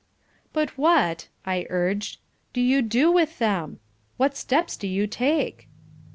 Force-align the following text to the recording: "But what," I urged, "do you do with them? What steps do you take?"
"But 0.51 0.79
what," 0.79 1.27
I 1.45 1.67
urged, 1.69 2.17
"do 2.53 2.59
you 2.59 2.81
do 2.81 3.11
with 3.11 3.37
them? 3.37 3.79
What 4.17 4.35
steps 4.35 4.75
do 4.75 4.87
you 4.87 5.05
take?" 5.05 5.67